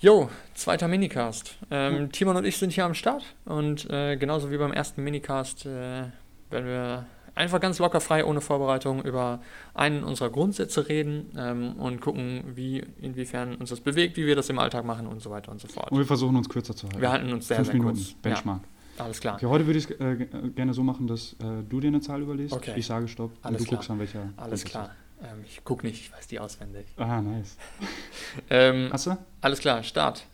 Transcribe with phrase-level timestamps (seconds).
[0.00, 1.56] Jo, zweiter Minicast.
[1.70, 5.66] Ähm, Timon und ich sind hier am Start und äh, genauso wie beim ersten Minicast
[5.66, 6.04] äh,
[6.50, 9.40] werden wir einfach ganz locker frei, ohne Vorbereitung über
[9.74, 14.48] einen unserer Grundsätze reden ähm, und gucken, wie, inwiefern uns das bewegt, wie wir das
[14.50, 15.90] im Alltag machen und so weiter und so fort.
[15.90, 17.00] Und wir versuchen uns kürzer zu halten.
[17.00, 18.14] Wir halten uns sehr, Fünf sehr Minuten, kurz.
[18.22, 18.62] Benchmark.
[18.98, 19.34] Ja, alles klar.
[19.34, 22.00] Okay, heute würde ich es äh, g- gerne so machen, dass äh, du dir eine
[22.00, 22.74] Zahl überlegst, Okay.
[22.76, 23.78] ich sage Stopp Alles und du klar.
[23.78, 24.28] guckst an welcher.
[24.36, 24.90] Alles klar.
[25.22, 26.86] Ähm, ich gucke nicht, ich weiß die auswendig.
[26.88, 26.98] ist.
[27.00, 27.56] Ah, nice.
[28.50, 29.16] Ähm, Hast du?
[29.40, 30.24] alles klar, Start.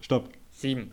[0.00, 0.28] Stopp.
[0.52, 0.92] Sieben.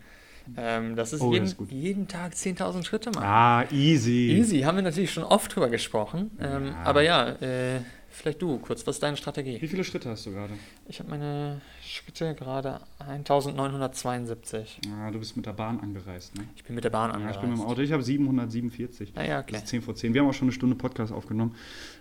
[0.57, 1.71] Ähm, das ist, Oh, das jeden, ist gut.
[1.71, 3.23] jeden Tag 10.000 Schritte machen.
[3.25, 4.31] Ah, easy.
[4.37, 6.31] Easy, haben wir natürlich schon oft drüber gesprochen.
[6.39, 6.83] Ähm, Ja.
[6.83, 7.79] Aber ja, äh,
[8.11, 9.61] vielleicht du kurz, was ist deine Strategie?
[9.61, 10.53] Wie viele Schritte hast du gerade?
[10.87, 14.79] Ich habe meine Schritte gerade 1972.
[14.99, 16.43] Ah, du bist mit der Bahn angereist, ne?
[16.55, 17.35] Ich bin mit der Bahn Ja, angereist.
[17.37, 17.81] ich bin mit dem Auto.
[17.81, 19.13] Ich habe 747.
[19.15, 19.55] Ah ja, Das okay.
[19.57, 20.13] ist 10 vor 10.
[20.13, 21.55] Wir haben auch schon eine Stunde Podcast aufgenommen.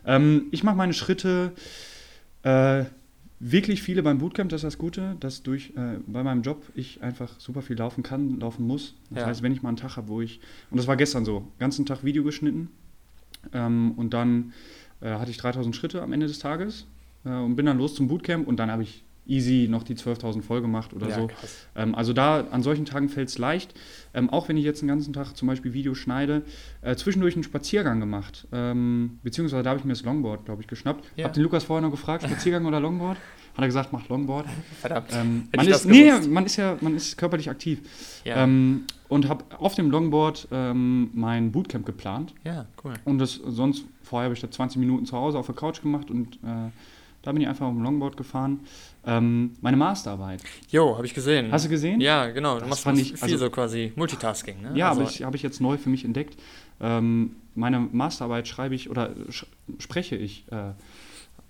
[0.04, 1.52] Ähm, ich mache meine Schritte
[2.42, 2.84] äh,
[3.38, 7.02] wirklich viele beim Bootcamp, das ist das Gute, dass durch äh, bei meinem Job ich
[7.02, 8.94] einfach super viel laufen kann, laufen muss.
[9.10, 9.26] Das Ja.
[9.26, 11.86] heißt, wenn ich mal einen Tag habe, wo ich, und das war gestern so, ganzen
[11.86, 12.70] Tag Video geschnitten
[13.54, 14.52] ähm, und dann
[15.08, 16.86] hatte ich 3000 Schritte am Ende des Tages
[17.24, 20.42] äh, und bin dann los zum Bootcamp und dann habe ich easy noch die 12.000
[20.42, 21.28] voll gemacht oder ja, so.
[21.76, 23.74] Ähm, also da an solchen Tagen fällt es leicht.
[24.12, 26.42] Ähm, auch wenn ich jetzt den ganzen Tag zum Beispiel Videos schneide,
[26.82, 28.48] äh, zwischendurch einen Spaziergang gemacht.
[28.52, 31.04] Ähm, beziehungsweise da habe ich mir das Longboard, glaube ich, geschnappt.
[31.16, 31.26] Ja.
[31.26, 33.18] Hab den Lukas vorher noch gefragt, Spaziergang oder Longboard?
[33.54, 34.46] Hat er gesagt, macht Longboard.
[34.80, 35.08] Verdammt.
[35.12, 37.80] Ähm, man, ist, nee, man ist ja man ist körperlich aktiv.
[38.24, 38.44] Ja.
[38.44, 42.32] Ähm, und habe auf dem Longboard ähm, mein Bootcamp geplant.
[42.44, 42.94] ja, cool.
[43.04, 46.10] Und das sonst, vorher habe ich da 20 Minuten zu Hause auf der Couch gemacht
[46.10, 46.70] und äh,
[47.22, 48.60] da bin ich einfach auf dem Longboard gefahren.
[49.06, 50.42] Ähm, meine Masterarbeit.
[50.70, 51.50] Jo, habe ich gesehen.
[51.52, 52.00] Hast du gesehen?
[52.00, 52.54] Ja, genau.
[52.54, 54.72] Du Das machst fand viel ich- also- so quasi Multitasking, ne?
[54.74, 56.36] Ja, also, aber ich habe ich jetzt neu für mich entdeckt.
[56.80, 59.44] Ähm, meine Masterarbeit schreibe ich oder sch
[59.78, 60.70] spreche ich äh,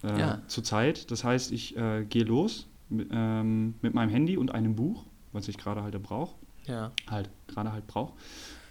[0.06, 0.42] äh, Ja.
[0.46, 1.10] zurzeit.
[1.10, 5.46] Das heißt, ich äh, gehe los mit, ähm, mit meinem Handy und einem Buch, was
[5.48, 6.34] ich gerade halt brauche,
[6.66, 8.12] Ja, halt gerade halt brauche.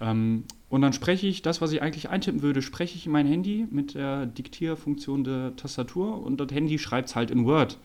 [0.01, 3.27] Ähm, und dann spreche ich das, was ich eigentlich eintippen würde, spreche ich in mein
[3.27, 7.77] Handy mit der Diktierfunktion der Tastatur und das Handy schreibt es halt in Word.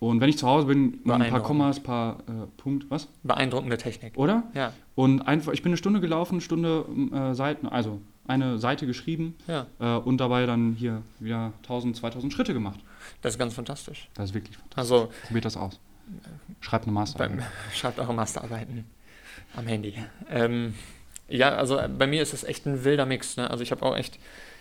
[0.00, 1.42] Und wenn ich zu Hause bin, ein paar.
[1.42, 3.08] Kommas, paar äh, Punkt, was?
[3.24, 4.16] beeindruckende Technik.
[4.16, 4.44] Oder?
[4.54, 9.34] Ja, Und einfach, ich bin eine Stunde gelaufen, Stunde äh, Seiten, also eine Seite geschrieben
[9.48, 9.66] ja.
[9.80, 12.78] äh, und dabei dann hier wieder 1000, 2000 Schritte gemacht.
[13.22, 14.08] Das ist ganz fantastisch.
[14.14, 14.78] Das ist wirklich fantastisch.
[14.78, 15.80] Also, Probiert das aus.
[16.60, 17.42] Schreibt eine Masterarbeit.
[17.74, 18.84] schreibt eure Masterarbeiten
[19.56, 19.94] am Handy.
[20.30, 20.74] Ähm,
[21.28, 23.36] ja, also äh, bei mir ist das echt ein wilder Mix.
[23.36, 23.50] Ne?
[23.50, 24.18] Also ich habe auch echt,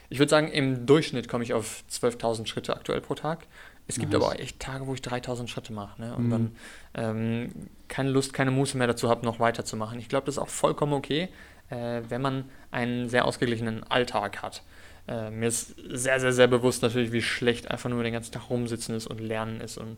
[0.10, 3.46] ich würde sagen, im Durchschnitt komme ich auf 12.000 Schritte aktuell pro Tag.
[3.90, 4.22] Es gibt Nice.
[4.22, 6.14] aber auch echt Tage, wo ich 3.000 Schritte mache ne?
[6.16, 6.30] und Mhm.
[6.32, 6.56] dann
[6.96, 7.52] ähm,
[7.88, 9.98] keine Lust, keine Muße mehr dazu habe, noch weiterzumachen.
[10.00, 11.30] Ich glaube, das ist auch vollkommen okay,
[11.70, 14.64] äh, wenn man einen sehr ausgeglichenen Alltag hat.
[15.08, 18.50] Äh, mir ist sehr, sehr, sehr bewusst natürlich, wie schlecht einfach nur den ganzen Tag
[18.50, 19.98] rumsitzen ist und lernen ist und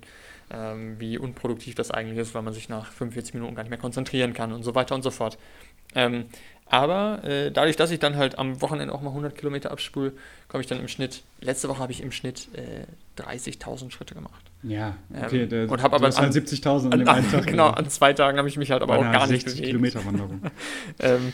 [0.51, 3.79] ähm, wie unproduktiv das eigentlich ist, weil man sich nach 45 Minuten gar nicht mehr
[3.79, 5.37] konzentrieren kann und so weiter und so fort.
[5.95, 6.25] Ähm,
[6.65, 10.13] aber äh, dadurch, dass ich dann halt am Wochenende auch mal 100 Kilometer abspule,
[10.47, 14.48] komme ich dann im Schnitt, letzte Woche habe ich im Schnitt äh, 30.000 Schritte gemacht.
[14.63, 15.45] Ja, Ähm, okay.
[15.47, 17.45] der, und hab du aber halt an- 70.000 an An, dem einen Tag.
[17.47, 19.67] genau, an zwei Tagen habe ich mich halt aber auch gar nicht 60 bewegt.
[19.67, 20.41] Kilometer Wanderung.
[20.99, 21.31] Ähm,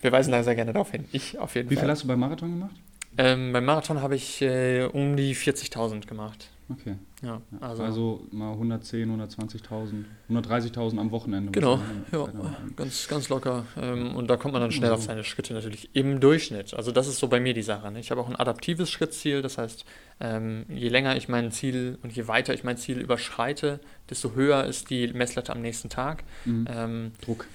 [0.00, 1.04] wir weisen da sehr gerne darauf hin.
[1.12, 1.90] Ich auf jeden Wie viel Fall.
[1.90, 2.74] hast du beim Marathon gemacht?
[3.18, 6.48] Ähm, beim Marathon habe ich äh, um die 40.000 gemacht.
[6.70, 6.94] Okay.
[7.22, 11.50] Ja, also, Also, mal 110, 120.000, 130.000 am Wochenende.
[11.50, 11.80] Genau,
[12.12, 13.66] ja, der- ganz, ganz locker.
[13.76, 14.94] Ähm, und da kommt man dann schnell So.
[14.94, 16.72] auf seine Schritte natürlich im Durchschnitt.
[16.74, 17.90] Also das ist so bei mir die Sache.
[17.90, 17.98] Ne?
[17.98, 19.84] Ich habe auch ein adaptives Schrittziel, das heißt,
[20.20, 24.64] ähm, je länger ich mein Ziel und je weiter ich mein Ziel überschreite, desto höher
[24.64, 26.22] ist die Messlatte am nächsten Tag.
[26.44, 26.68] Mhm.
[26.70, 27.46] Ähm, Druck.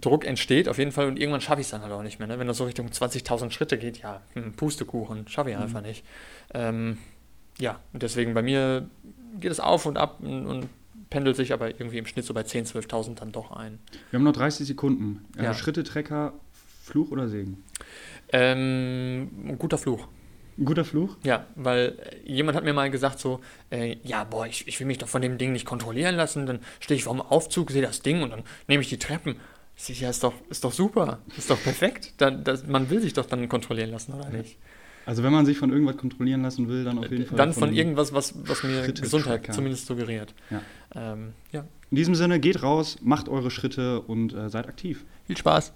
[0.00, 2.28] Druck entsteht auf jeden Fall und irgendwann schaffe ich es dann halt auch nicht mehr.
[2.28, 2.38] Ne?
[2.38, 5.62] Wenn das so Richtung 20.000 Schritte geht, ja, hm, Pustekuchen, schaffe ich Mhm.
[5.62, 6.04] einfach nicht.
[6.54, 6.98] Ähm,
[7.58, 8.88] ja, und deswegen bei mir
[9.40, 10.68] geht es auf und ab und, und
[11.10, 13.78] pendelt sich aber irgendwie im Schnitt so bei 10.000, 12.000 dann doch ein.
[14.10, 15.24] Wir haben noch 30 Sekunden.
[15.38, 15.54] Äh, Ja.
[15.54, 16.32] Schrittetrecker,
[16.84, 17.62] Fluch oder Segen?
[18.32, 20.06] Ähm, ein guter Fluch.
[20.58, 21.16] Ein guter Fluch?
[21.22, 23.40] Ja, weil jemand hat mir mal gesagt so,
[23.70, 26.60] äh, ja, boah, ich, ich will mich doch von dem Ding nicht kontrollieren lassen, dann
[26.80, 29.36] stehe ich vor dem Aufzug, sehe das Ding und dann nehme ich die Treppen.
[29.88, 32.14] Ja, ist doch, ist doch super, ist doch perfekt.
[32.16, 34.56] Dann, das, man will sich doch dann kontrollieren lassen, oder nicht?
[35.04, 37.36] Also wenn man sich von irgendwas kontrollieren lassen will, dann auf jeden Fall.
[37.36, 40.34] Dann von irgendwas, was, was mir Gesundheit zumindest suggeriert.
[40.50, 40.62] Ja.
[40.94, 41.64] Ähm, ja.
[41.90, 45.04] In diesem Sinne, geht raus, macht eure Schritte und äh, seid aktiv.
[45.26, 45.72] Viel Spaß.